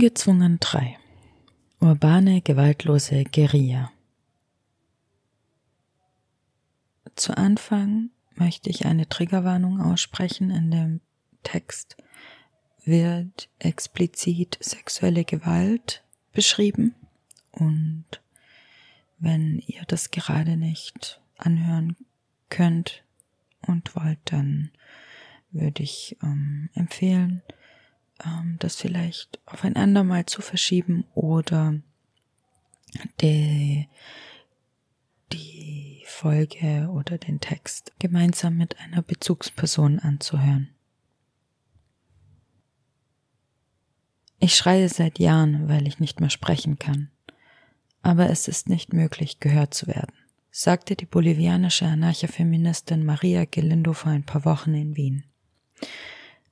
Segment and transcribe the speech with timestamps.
[0.00, 0.96] Ungezwungen 3
[1.78, 3.92] Urbane, gewaltlose Guerilla.
[7.16, 10.48] Zu Anfang möchte ich eine Triggerwarnung aussprechen.
[10.50, 11.00] In dem
[11.42, 11.98] Text.
[12.82, 16.94] Wird explizit sexuelle Gewalt beschrieben?
[17.50, 18.06] Und
[19.18, 21.94] wenn ihr das gerade nicht anhören
[22.48, 23.04] könnt
[23.66, 24.70] und wollt, dann
[25.50, 27.42] würde ich ähm, empfehlen,
[28.24, 31.74] ähm, das vielleicht auf ein andermal zu verschieben oder
[33.20, 33.88] die,
[35.32, 40.70] die Folge oder den Text gemeinsam mit einer Bezugsperson anzuhören.
[44.38, 47.10] Ich schreie seit Jahren, weil ich nicht mehr sprechen kann.
[48.02, 50.14] Aber es ist nicht möglich, gehört zu werden,
[50.50, 55.24] sagte die bolivianische Anarchafeministin Maria Gelindo vor ein paar Wochen in Wien.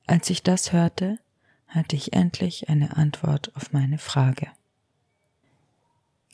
[0.07, 1.19] Als ich das hörte,
[1.69, 4.49] hatte ich endlich eine Antwort auf meine Frage.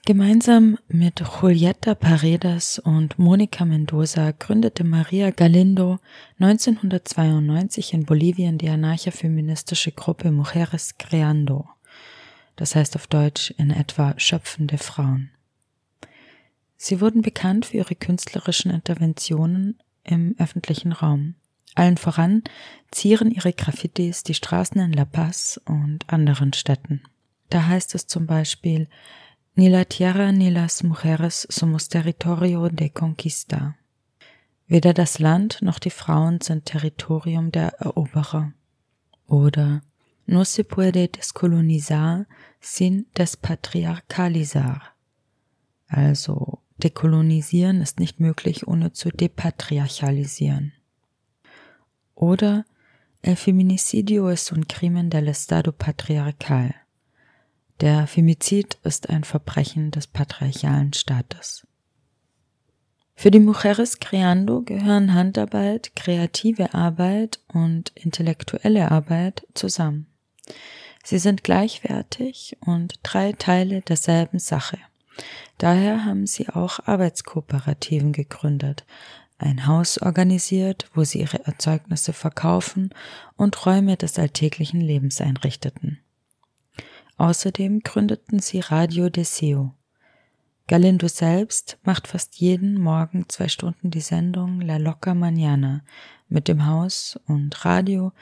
[0.06, 5.98] Gemeinsam mit Julieta Paredes und Monica Mendoza gründete Maria Galindo
[6.38, 11.66] 1992 in Bolivien die anarchafeministische Gruppe Mujeres Creando,
[12.56, 15.30] das heißt auf Deutsch in etwa schöpfende Frauen.
[16.76, 21.34] Sie wurden bekannt für ihre künstlerischen Interventionen im öffentlichen Raum.
[21.75, 22.42] Allen voran
[22.91, 27.03] zieren ihre Graffitis die Straßen in La Paz und anderen Städten.
[27.50, 28.89] Da heißt es zum Beispiel
[29.56, 33.77] Ni la tierra ni las mujeres somos territorio de conquista.
[34.66, 38.53] Weder das Land noch die Frauen sind Territorium der Eroberer.
[39.28, 39.83] Oder
[40.27, 42.27] No se puede descolonizar
[42.60, 44.81] sin despatriarcalizar.
[45.87, 50.72] Also dekolonisieren ist nicht möglich, ohne zu depatriarchalisieren.
[52.14, 52.64] Oder
[53.22, 56.75] El feminicidio es un crimen del Estado patriarcal.
[57.80, 61.66] Der Femizid ist ein Verbrechen des patriarchalen Staates.
[63.16, 70.06] Für die Mujeres Creando gehören Handarbeit, kreative Arbeit und intellektuelle Arbeit zusammen.
[71.03, 74.78] Sie sind gleichwertig und drei Teile derselben Sache.
[75.58, 78.84] Daher haben sie auch Arbeitskooperativen gegründet,
[79.39, 82.91] ein Haus organisiert, wo sie ihre Erzeugnisse verkaufen
[83.37, 85.99] und Räume des alltäglichen Lebens einrichteten.
[87.17, 89.75] Außerdem gründeten sie Radio Deseo.
[90.67, 95.81] Galindo selbst macht fast jeden Morgen zwei Stunden die Sendung La Loca Mañana.
[96.28, 98.12] Mit dem Haus und Radio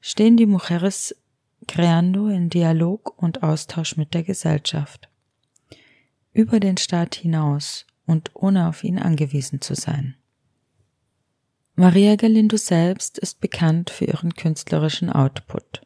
[0.00, 1.16] stehen die Mujeres
[1.66, 5.08] creando in Dialog und Austausch mit der Gesellschaft.
[6.32, 10.16] Über den Staat hinaus und ohne auf ihn angewiesen zu sein.
[11.78, 15.82] Maria Galindo selbst ist bekannt für ihren künstlerischen Output.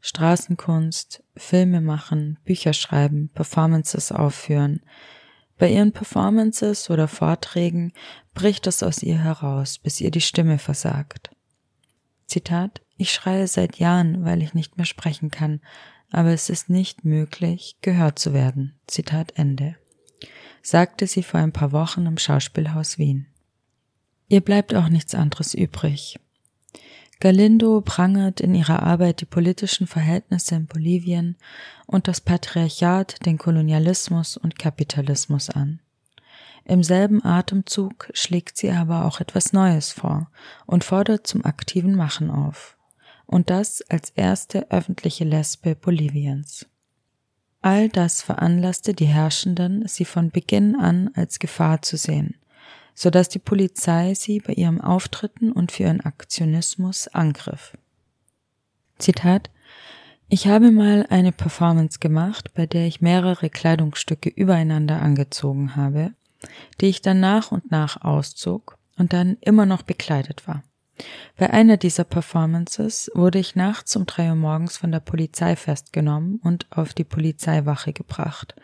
[0.00, 4.82] Straßenkunst, Filme machen, Bücher schreiben, Performances aufführen.
[5.58, 7.92] Bei ihren Performances oder Vorträgen
[8.34, 11.30] bricht es aus ihr heraus, bis ihr die Stimme versagt.
[12.26, 15.60] Zitat, ich schreie seit Jahren, weil ich nicht mehr sprechen kann,
[16.12, 18.78] aber es ist nicht möglich, gehört zu werden.
[18.86, 19.74] Zitat Ende.
[20.62, 23.26] Sagte sie vor ein paar Wochen im Schauspielhaus Wien.
[24.32, 26.18] Ihr bleibt auch nichts anderes übrig.
[27.20, 31.36] Galindo prangert in ihrer Arbeit die politischen Verhältnisse in Bolivien
[31.84, 35.80] und das Patriarchat, den Kolonialismus und Kapitalismus an.
[36.64, 40.30] Im selben Atemzug schlägt sie aber auch etwas Neues vor
[40.64, 42.78] und fordert zum aktiven Machen auf.
[43.26, 46.64] Und das als erste öffentliche Lesbe Boliviens.
[47.60, 52.36] All das veranlasste die Herrschenden, sie von Beginn an als Gefahr zu sehen
[52.94, 57.76] so dass die Polizei sie bei ihrem Auftritten und für ihren Aktionismus angriff.
[58.98, 59.50] Zitat
[60.28, 66.12] Ich habe mal eine Performance gemacht, bei der ich mehrere Kleidungsstücke übereinander angezogen habe,
[66.80, 70.62] die ich dann nach und nach auszog und dann immer noch bekleidet war.
[71.36, 76.38] Bei einer dieser Performances wurde ich nachts um drei Uhr morgens von der Polizei festgenommen
[76.42, 78.54] und auf die Polizeiwache gebracht.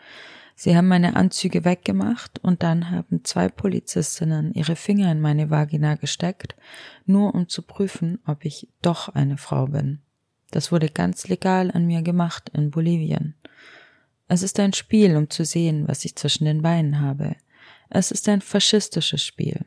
[0.61, 5.95] Sie haben meine Anzüge weggemacht und dann haben zwei Polizistinnen ihre Finger in meine Vagina
[5.95, 6.53] gesteckt,
[7.05, 10.01] nur um zu prüfen, ob ich doch eine Frau bin.
[10.51, 13.35] Das wurde ganz legal an mir gemacht in Bolivien.
[14.27, 17.37] Es ist ein Spiel, um zu sehen, was ich zwischen den Beinen habe.
[17.89, 19.63] Es ist ein faschistisches Spiel.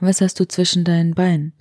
[0.00, 1.52] Was hast du zwischen deinen Beinen?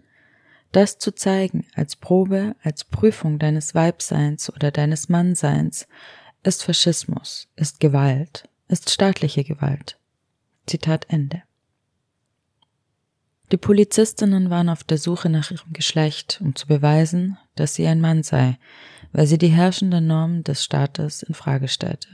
[0.71, 5.89] Das zu zeigen als Probe, als Prüfung deines Weibseins oder deines Mannseins,
[6.48, 10.00] ist Faschismus, ist Gewalt, ist staatliche Gewalt.
[10.66, 11.44] Zitat Ende.
[13.52, 18.00] Die Polizistinnen waren auf der Suche nach ihrem Geschlecht, um zu beweisen, dass sie ein
[18.00, 18.58] Mann sei,
[19.12, 22.08] weil sie die herrschende Norm des Staates in Frage stellte.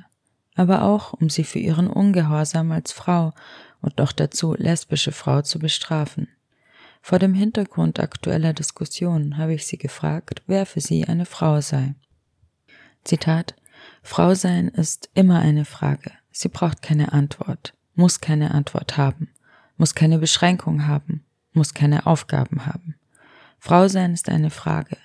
[0.56, 3.34] Aber auch, um sie für ihren Ungehorsam als Frau
[3.82, 6.28] und noch dazu lesbische Frau zu bestrafen.
[7.02, 11.94] Vor dem Hintergrund aktueller Diskussionen habe ich sie gefragt, wer für sie eine Frau sei.
[13.04, 13.56] Zitat
[14.04, 16.12] Frau sein ist immer eine Frage.
[16.32, 19.30] Sie braucht keine Antwort, muss keine Antwort haben
[19.78, 22.96] muss keine Beschränkung haben, muss keine Aufgaben haben.
[23.60, 24.98] Frau sein ist eine Frage.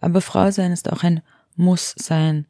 [0.00, 1.22] Aber Frau sein ist auch ein
[1.54, 2.46] Muss sein.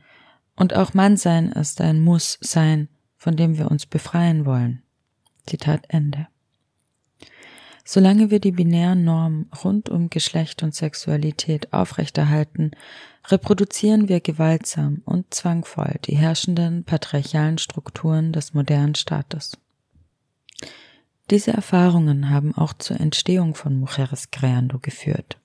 [0.57, 4.83] Und auch Mann sein ist ein Muss sein, von dem wir uns befreien wollen.
[5.47, 6.27] Zitat Ende.
[7.85, 12.73] Solange wir die binären Normen rund um Geschlecht und Sexualität aufrechterhalten,
[13.29, 19.59] reproduzieren wir gewaltsam und zwangvoll die herrschenden patriarchalen Strukturen des modernen Staates.
[21.31, 25.39] Diese Erfahrungen haben auch zur Entstehung von Mujeres Creando geführt.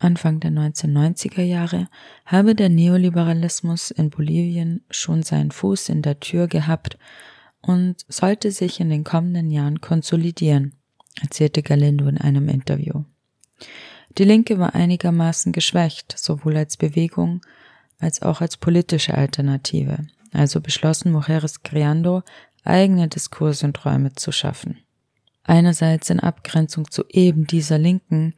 [0.00, 1.86] Anfang der 1990er Jahre
[2.24, 6.98] habe der Neoliberalismus in Bolivien schon seinen Fuß in der Tür gehabt
[7.60, 10.74] und sollte sich in den kommenden Jahren konsolidieren,
[11.20, 13.04] erzählte Galindo in einem Interview.
[14.18, 17.40] Die Linke war einigermaßen geschwächt, sowohl als Bewegung
[18.00, 19.98] als auch als politische Alternative,
[20.32, 22.22] also beschlossen Mujeres Creando,
[22.64, 24.78] eigene Diskurse und Räume zu schaffen.
[25.44, 28.34] Einerseits in Abgrenzung zu eben dieser Linken,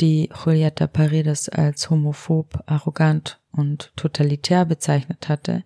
[0.00, 5.64] die Julieta Paredes als homophob, arrogant und totalitär bezeichnet hatte,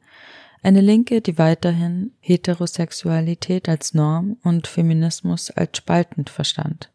[0.63, 6.91] eine Linke, die weiterhin Heterosexualität als Norm und Feminismus als spaltend verstand.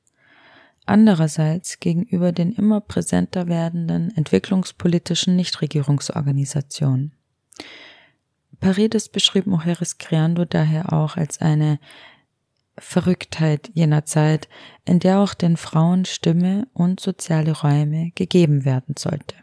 [0.86, 7.14] Andererseits gegenüber den immer präsenter werdenden entwicklungspolitischen Nichtregierungsorganisationen.
[8.60, 11.80] Paredes beschrieb Mujeres Creando daher auch als eine
[12.78, 14.48] Verrücktheit jener Zeit,
[14.86, 19.36] in der auch den Frauen Stimme und soziale Räume gegeben werden sollte.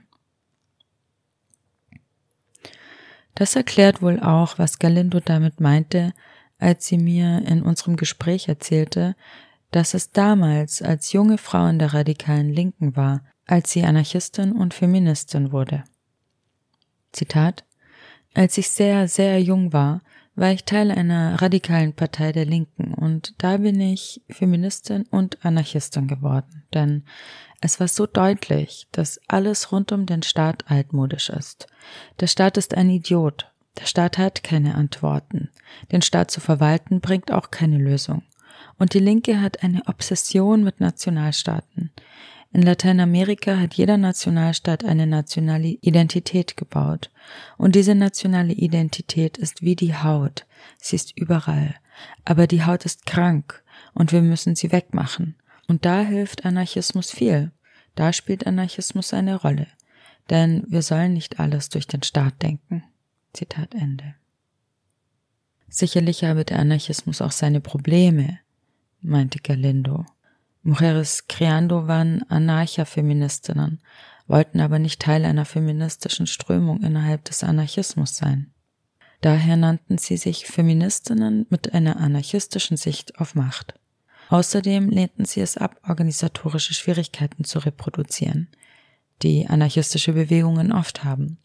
[3.35, 6.13] Das erklärt wohl auch, was Galindo damit meinte,
[6.59, 9.17] als sie mir in unserem Gespräch erzählte,
[9.73, 14.75] dass es damals als junge Frau in der radikalen Linken war, als sie Anarchistin und
[14.75, 15.85] Feministin wurde.
[17.11, 17.65] Zitat
[18.35, 20.03] Als ich sehr, sehr jung war,
[20.35, 26.09] war ich Teil einer radikalen Partei der Linken und da bin ich Feministin und Anarchistin
[26.09, 27.05] geworden, denn
[27.61, 31.67] es war so deutlich, dass alles rund um den Staat altmodisch ist.
[32.21, 33.53] Der Staat ist ein Idiot.
[33.79, 35.51] Der Staat hat keine Antworten.
[35.93, 38.23] Den Staat zu verwalten bringt auch keine Lösung.
[38.83, 41.93] Und die Linke hat eine Obsession mit Nationalstaaten.
[42.53, 47.13] In Lateinamerika hat jeder Nationalstaat eine nationale Identität gebaut.
[47.57, 50.47] Und diese nationale Identität ist wie die Haut.
[50.79, 51.77] Sie ist überall.
[52.25, 53.63] Aber die Haut ist krank
[53.95, 55.37] und wir müssen sie wegmachen.
[55.69, 57.53] Und da hilft Anarchismus viel.
[57.95, 59.69] Da spielt Anarchismus eine Rolle.
[60.29, 62.83] Denn wir sollen nicht alles durch den Staat denken.
[63.33, 64.17] Zitat Ende.
[65.69, 68.41] Sicherlich habe der Anarchismus auch seine Probleme,
[69.03, 70.07] meinte Galindo.
[70.63, 73.81] Mujeres Creando waren Anarcha-Feministinnen,
[74.27, 78.53] wollten aber nicht Teil einer feministischen Strömung innerhalb des Anarchismus sein.
[79.21, 83.75] Daher nannten sie sich Feministinnen mit einer anarchistischen Sicht auf Macht.
[84.29, 88.49] Außerdem lehnten sie es ab, organisatorische Schwierigkeiten zu reproduzieren,
[89.23, 91.39] die anarchistische Bewegungen oft haben,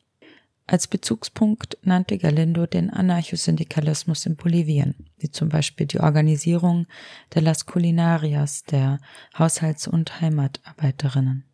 [0.68, 6.88] als Bezugspunkt nannte Galindo den Anarchosyndikalismus in Bolivien, wie zum Beispiel die Organisierung
[7.34, 9.00] der Las Culinarias, der
[9.38, 11.46] Haushalts- und Heimatarbeiterinnen.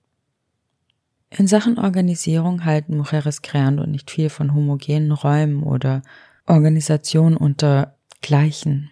[1.30, 6.02] In Sachen Organisierung halten Mujeres Creando nicht viel von homogenen Räumen oder
[6.48, 8.90] Organisation unter Gleichen.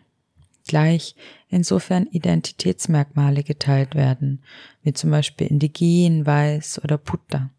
[0.68, 1.16] Gleich
[1.50, 4.44] insofern Identitätsmerkmale geteilt werden,
[4.84, 7.50] wie zum Beispiel indigen, weiß oder Putter.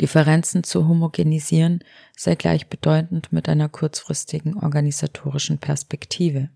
[0.00, 1.84] Differenzen zu homogenisieren
[2.16, 6.48] sei gleichbedeutend mit einer kurzfristigen organisatorischen Perspektive.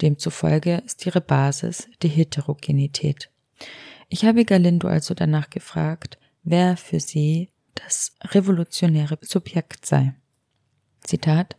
[0.00, 3.30] Demzufolge ist ihre Basis die Heterogenität.
[4.08, 10.14] Ich habe Galindo also danach gefragt, wer für sie das revolutionäre Subjekt sei.
[11.00, 11.56] Zitat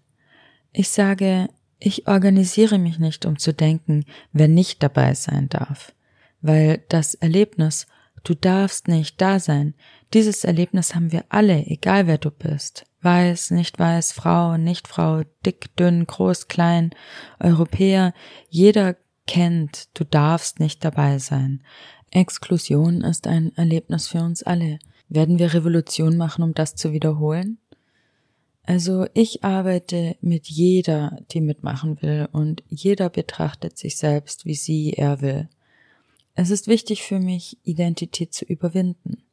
[0.71, 1.49] Ich sage,
[1.79, 5.93] ich organisiere mich nicht, um zu denken, wer nicht dabei sein darf,
[6.41, 7.87] weil das Erlebnis
[8.23, 9.73] Du darfst nicht da sein.
[10.13, 12.85] Dieses Erlebnis haben wir alle, egal wer du bist.
[13.01, 16.91] Weiß, nicht weiß, Frau, nicht Frau, dick, dünn, groß, klein,
[17.39, 18.13] Europäer.
[18.49, 18.97] Jeder
[19.27, 21.63] kennt, du darfst nicht dabei sein.
[22.11, 24.79] Exklusion ist ein Erlebnis für uns alle.
[25.07, 27.59] Werden wir Revolution machen, um das zu wiederholen?
[28.63, 34.93] Also ich arbeite mit jeder, die mitmachen will, und jeder betrachtet sich selbst, wie sie
[34.93, 35.49] er will.
[36.35, 39.23] Es ist wichtig für mich, Identität zu überwinden.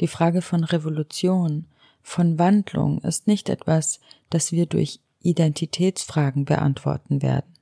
[0.00, 1.66] Die Frage von Revolution,
[2.02, 4.00] von Wandlung ist nicht etwas,
[4.30, 7.52] das wir durch Identitätsfragen beantworten werden.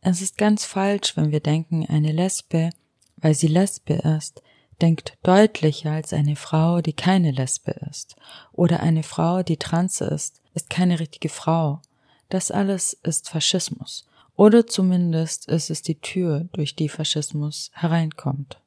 [0.00, 2.70] Es ist ganz falsch, wenn wir denken, eine Lesbe,
[3.16, 4.42] weil sie Lesbe ist,
[4.80, 8.16] denkt deutlicher als eine Frau, die keine Lesbe ist.
[8.52, 11.82] Oder eine Frau, die trans ist, ist keine richtige Frau.
[12.30, 14.06] Das alles ist Faschismus.
[14.36, 18.58] Oder zumindest ist es die Tür, durch die Faschismus hereinkommt.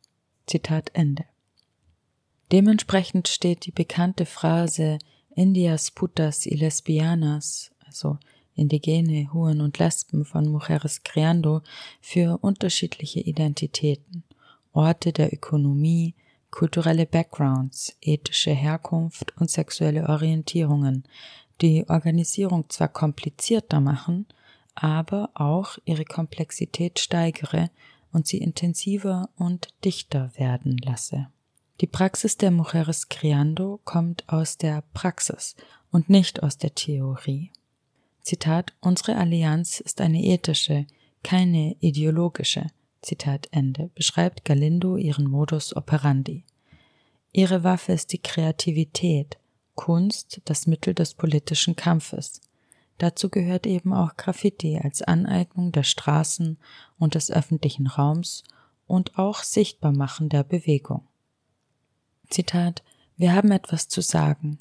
[0.45, 1.25] Zitat Ende.
[2.51, 4.99] Dementsprechend steht die bekannte Phrase
[5.35, 8.19] Indias putas y lesbianas, also
[8.55, 11.61] indigene Huren und Lesben von Mujeres Creando,
[12.01, 14.23] für unterschiedliche Identitäten,
[14.73, 16.13] Orte der Ökonomie,
[16.51, 21.03] kulturelle Backgrounds, ethische Herkunft und sexuelle Orientierungen,
[21.61, 24.27] die Organisierung zwar komplizierter machen,
[24.75, 27.69] aber auch ihre Komplexität steigere
[28.11, 31.27] und sie intensiver und dichter werden lasse.
[31.81, 35.55] Die Praxis der Mujeres Criando kommt aus der Praxis
[35.91, 37.51] und nicht aus der Theorie.
[38.21, 40.85] Zitat, unsere Allianz ist eine ethische,
[41.23, 42.67] keine ideologische,
[43.01, 46.43] Zitat Ende, beschreibt Galindo ihren Modus operandi.
[47.31, 49.37] Ihre Waffe ist die Kreativität,
[49.75, 52.39] Kunst das Mittel des politischen Kampfes.
[52.99, 56.59] Dazu gehört eben auch Graffiti als Aneignung der Straßen
[56.99, 58.43] und des öffentlichen Raums
[58.85, 61.07] und auch Sichtbarmachen der Bewegung.
[62.33, 62.81] Zitat
[63.15, 64.57] Wir haben etwas zu sagen.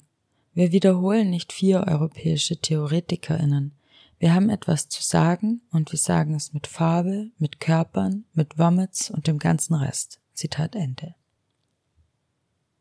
[0.53, 3.73] Wir wiederholen nicht vier europäische Theoretikerinnen.
[4.19, 9.09] Wir haben etwas zu sagen und wir sagen es mit Farbe, mit Körpern, mit Womits
[9.09, 10.19] und dem ganzen Rest.
[10.35, 11.15] Zitat Ende.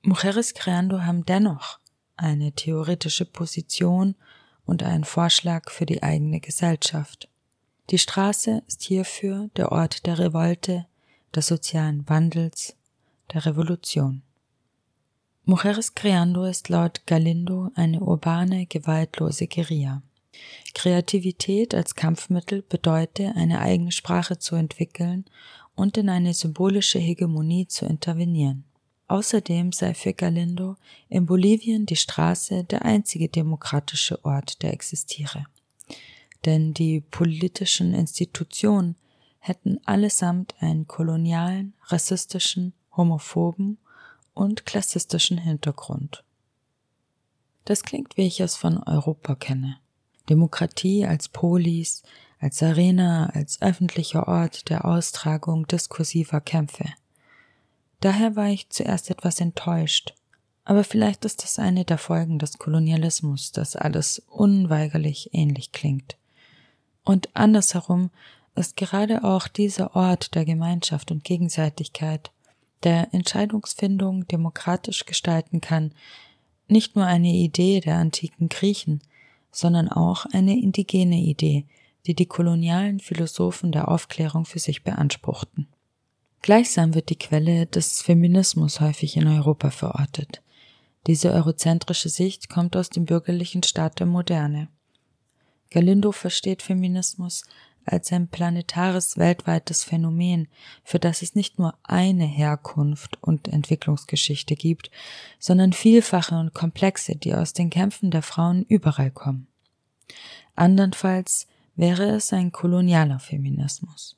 [0.02, 1.78] Mujeres Creando haben dennoch
[2.16, 4.14] eine theoretische Position
[4.66, 7.30] und einen Vorschlag für die eigene Gesellschaft.
[7.88, 10.86] Die Straße ist hierfür der Ort der Revolte,
[11.34, 12.76] des sozialen Wandels,
[13.32, 14.22] der Revolution.
[15.44, 20.00] Mujeres Creando ist laut Galindo eine urbane, gewaltlose Guerilla.
[20.72, 25.24] Kreativität als Kampfmittel bedeute, eine eigene Sprache zu entwickeln
[25.74, 28.62] und in eine symbolische Hegemonie zu intervenieren.
[29.08, 30.76] Außerdem sei für Galindo
[31.08, 35.46] in Bolivien die Straße der einzige demokratische Ort, der existiere.
[36.44, 38.94] Denn die politischen Institutionen
[39.40, 43.78] hätten allesamt einen kolonialen, rassistischen, homophoben
[44.34, 46.24] und klassistischen Hintergrund.
[47.64, 49.78] Das klingt, wie ich es von Europa kenne.
[50.28, 52.02] Demokratie als Polis,
[52.40, 56.86] als Arena, als öffentlicher Ort der Austragung diskursiver Kämpfe.
[58.00, 60.14] Daher war ich zuerst etwas enttäuscht.
[60.64, 66.16] Aber vielleicht ist das eine der Folgen des Kolonialismus, dass alles unweigerlich ähnlich klingt.
[67.04, 68.10] Und andersherum
[68.54, 72.30] ist gerade auch dieser Ort der Gemeinschaft und Gegenseitigkeit,
[72.84, 75.92] der Entscheidungsfindung demokratisch gestalten kann,
[76.68, 79.02] nicht nur eine Idee der antiken Griechen,
[79.50, 81.66] sondern auch eine indigene Idee,
[82.06, 85.68] die die kolonialen Philosophen der Aufklärung für sich beanspruchten.
[86.40, 90.42] Gleichsam wird die Quelle des Feminismus häufig in Europa verortet.
[91.06, 94.68] Diese eurozentrische Sicht kommt aus dem bürgerlichen Staat der Moderne.
[95.70, 97.44] Galindo versteht Feminismus
[97.84, 100.48] als ein planetares weltweites Phänomen,
[100.84, 104.90] für das es nicht nur eine Herkunft und Entwicklungsgeschichte gibt,
[105.38, 109.46] sondern vielfache und komplexe, die aus den Kämpfen der Frauen überall kommen.
[110.54, 111.46] Andernfalls
[111.76, 114.16] wäre es ein kolonialer Feminismus.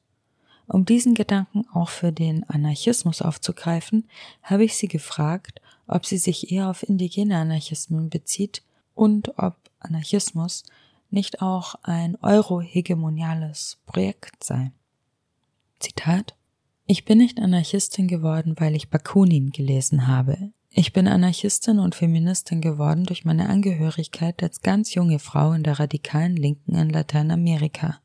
[0.66, 4.08] Um diesen Gedanken auch für den Anarchismus aufzugreifen,
[4.42, 8.62] habe ich sie gefragt, ob sie sich eher auf indigene Anarchismen bezieht
[8.94, 10.64] und ob Anarchismus
[11.14, 14.72] nicht auch ein eurohegemoniales Projekt sei.
[15.80, 16.36] Zitat
[16.86, 20.52] Ich bin nicht Anarchistin geworden, weil ich Bakunin gelesen habe.
[20.70, 25.78] Ich bin Anarchistin und Feministin geworden durch meine Angehörigkeit als ganz junge Frau in der
[25.78, 28.00] radikalen Linken in Lateinamerika.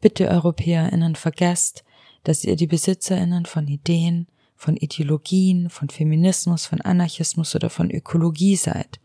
[0.00, 1.84] Bitte Europäerinnen vergesst,
[2.22, 8.54] dass ihr die Besitzerinnen von Ideen, von Ideologien, von Feminismus, von Anarchismus oder von Ökologie
[8.54, 9.00] seid.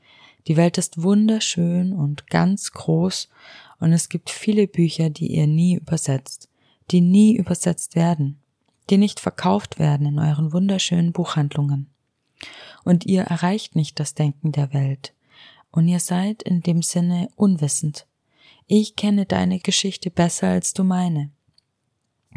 [0.47, 3.29] Die Welt ist wunderschön und ganz groß
[3.79, 6.47] und es gibt viele Bücher, die ihr nie übersetzt,
[6.89, 8.39] die nie übersetzt werden,
[8.89, 11.89] die nicht verkauft werden in euren wunderschönen Buchhandlungen.
[12.85, 15.13] Und ihr erreicht nicht das Denken der Welt.
[15.71, 18.07] Und ihr seid in dem Sinne unwissend.
[18.67, 21.29] Ich kenne deine Geschichte besser als du meine.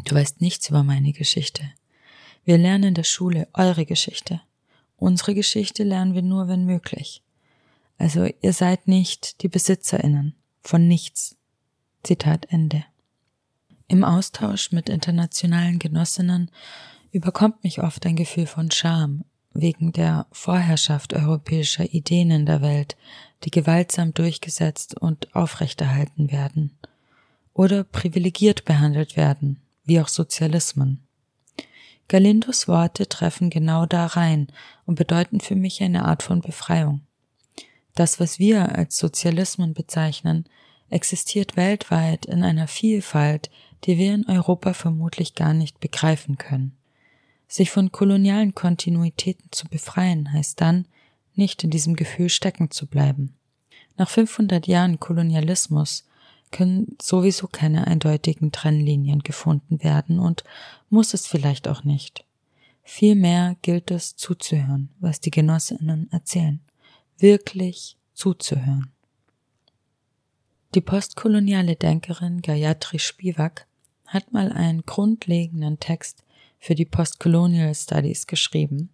[0.03, 1.63] Du weißt nichts über meine Geschichte.
[2.43, 4.41] Wir lernen in der Schule eure Geschichte.
[4.97, 7.23] Unsere Geschichte lernen wir nur, wenn möglich.
[8.01, 11.37] Also ihr seid nicht die Besitzerinnen von nichts.
[12.01, 12.83] Zitat Ende.
[13.87, 16.49] Im Austausch mit internationalen Genossinnen
[17.11, 22.97] überkommt mich oft ein Gefühl von Scham wegen der Vorherrschaft europäischer Ideen in der Welt,
[23.43, 26.75] die gewaltsam durchgesetzt und aufrechterhalten werden
[27.53, 31.05] oder privilegiert behandelt werden, wie auch Sozialismen.
[32.07, 34.47] Galindos Worte treffen genau da rein
[34.87, 37.01] und bedeuten für mich eine Art von Befreiung.
[37.95, 40.45] Das, was wir als Sozialismen bezeichnen,
[40.89, 43.49] existiert weltweit in einer Vielfalt,
[43.83, 46.75] die wir in Europa vermutlich gar nicht begreifen können.
[47.47, 50.85] Sich von kolonialen Kontinuitäten zu befreien heißt dann,
[51.35, 53.35] nicht in diesem Gefühl stecken zu bleiben.
[53.97, 56.05] Nach 500 Jahren Kolonialismus
[56.51, 60.43] können sowieso keine eindeutigen Trennlinien gefunden werden und
[60.89, 62.25] muss es vielleicht auch nicht.
[62.83, 66.59] Vielmehr gilt es zuzuhören, was die Genossinnen erzählen,
[67.21, 68.91] wirklich zuzuhören.
[70.73, 73.67] Die postkoloniale Denkerin Gayatri Spivak
[74.05, 76.23] hat mal einen grundlegenden Text
[76.59, 78.89] für die Postcolonial Studies geschrieben,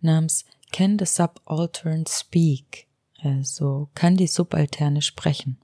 [0.00, 2.86] namens Can the Subaltern Speak?
[3.22, 5.58] Also kann die Subalterne sprechen.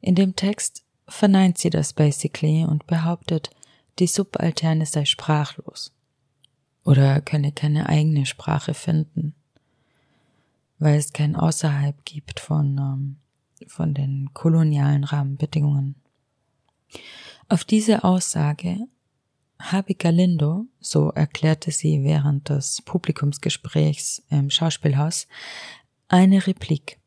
[0.00, 3.50] In dem Text verneint sie das basically und behauptet,
[3.98, 5.92] die Subalterne sei sprachlos
[6.84, 9.34] oder könne keine eigene Sprache finden,
[10.82, 13.16] weil es kein Außerhalb gibt von, ähm,
[13.68, 15.94] von den kolonialen Rahmenbedingungen.
[17.48, 18.88] Auf diese Aussage
[19.60, 25.28] habe Galindo, so erklärte sie während des Publikumsgesprächs im Schauspielhaus,
[26.08, 26.98] eine Replik.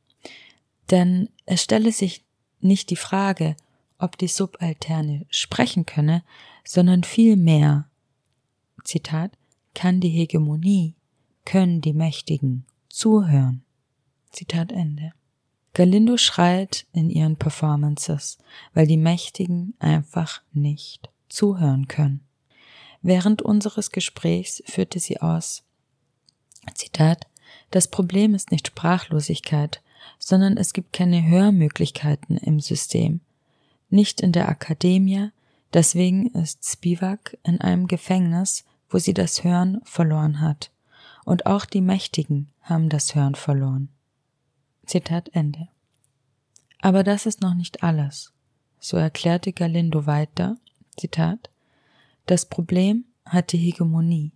[0.89, 2.23] Denn es stelle sich
[2.61, 3.57] nicht die Frage,
[3.97, 6.23] ob die Subalterne sprechen könne,
[6.63, 7.89] sondern vielmehr,
[8.85, 9.31] Zitat,
[9.73, 10.95] kann die Hegemonie,
[11.43, 13.64] können die Mächtigen zuhören.
[14.35, 15.13] Zitat Ende.
[15.73, 18.37] Galindo schreit in ihren Performances,
[18.73, 22.19] weil die Mächtigen einfach nicht zuhören können.
[23.01, 25.63] Während unseres Gesprächs führte sie aus,
[26.73, 27.27] Zitat,
[27.71, 29.81] das Problem ist nicht Sprachlosigkeit,
[30.19, 33.21] sondern es gibt keine Hörmöglichkeiten im System.
[33.89, 35.29] Nicht in der Akademie,
[35.73, 40.71] deswegen ist Spivak in einem Gefängnis, wo sie das Hören verloren hat.
[41.23, 43.89] Und auch die Mächtigen haben das Hören verloren.
[44.85, 45.67] Zitat Ende.
[46.79, 48.33] Aber das ist noch nicht alles.
[48.79, 50.57] So erklärte Galindo weiter,
[50.97, 51.49] Zitat,
[52.25, 54.31] das Problem hat die Hegemonie.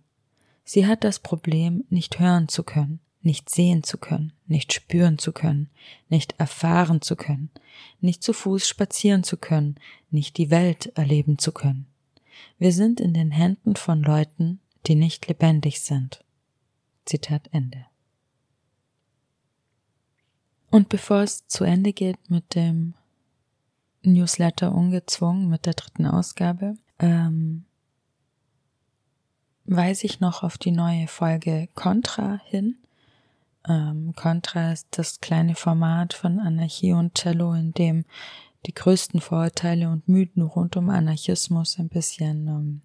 [0.64, 5.32] Sie hat das Problem, nicht hören zu können nicht sehen zu können, nicht spüren zu
[5.32, 5.68] können,
[6.08, 7.50] nicht erfahren zu können,
[8.00, 9.76] nicht zu Fuß spazieren zu können,
[10.10, 11.86] nicht die Welt erleben zu können.
[12.58, 16.24] Wir sind in den Händen von Leuten, die nicht lebendig sind.
[17.04, 17.86] Zitat Ende.
[20.70, 22.94] Und bevor es zu Ende geht mit dem
[24.02, 27.64] Newsletter ungezwungen, mit der dritten Ausgabe, ähm,
[29.64, 32.76] weise ich noch auf die neue Folge Contra hin
[33.68, 38.04] ähm, Kontrast, das kleine Format von Anarchie und Cello, in dem
[38.66, 42.80] die größten Vorurteile und Mythen rund um Anarchismus ein bisschen ähm,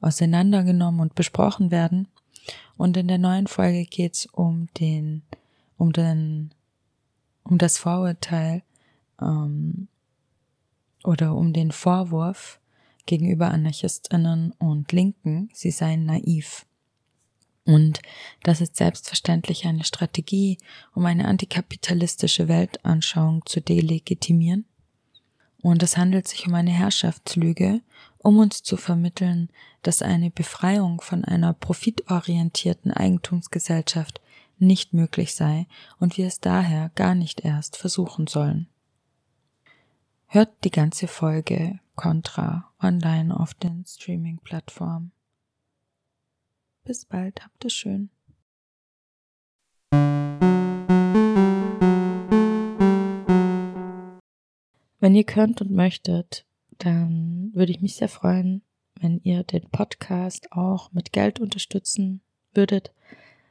[0.00, 2.08] auseinandergenommen und besprochen werden.
[2.76, 5.22] Und in der neuen Folge geht's um den,
[5.76, 6.53] um den,
[7.44, 8.62] um das Vorurteil
[9.20, 9.88] ähm,
[11.04, 12.58] oder um den Vorwurf
[13.06, 16.66] gegenüber Anarchistinnen und Linken, sie seien naiv.
[17.66, 18.00] Und
[18.42, 20.58] das ist selbstverständlich eine Strategie,
[20.94, 24.66] um eine antikapitalistische Weltanschauung zu delegitimieren.
[25.62, 27.80] Und es handelt sich um eine Herrschaftslüge,
[28.18, 29.48] um uns zu vermitteln,
[29.82, 34.20] dass eine Befreiung von einer profitorientierten Eigentumsgesellschaft
[34.66, 35.66] nicht möglich sei
[35.98, 38.68] und wir es daher gar nicht erst versuchen sollen.
[40.26, 45.12] Hört die ganze Folge Contra online auf den Streaming-Plattformen.
[46.84, 48.10] Bis bald, habt es schön.
[55.04, 56.46] Wenn ihr könnt und möchtet,
[56.78, 58.62] dann würde ich mich sehr freuen,
[59.00, 62.22] wenn ihr den Podcast auch mit Geld unterstützen
[62.54, 62.92] würdet.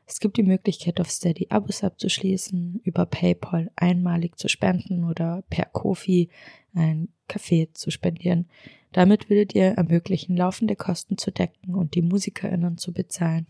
[0.06, 5.66] Es gibt die Möglichkeit, auf Steady Abos abzuschließen, über PayPal einmalig zu spenden oder per
[5.66, 6.30] Kofi
[6.74, 8.48] ein Kaffee zu spendieren.
[8.92, 13.48] Damit würdet ihr ermöglichen, laufende Kosten zu decken und die MusikerInnen zu bezahlen.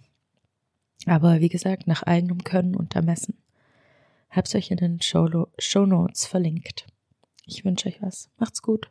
[1.05, 3.37] Aber wie gesagt, nach eigenem Können und Ermessen.
[4.29, 5.27] Hab's euch in den Show
[5.85, 6.87] Notes verlinkt.
[7.45, 8.29] Ich wünsche euch was.
[8.37, 8.89] Macht's gut.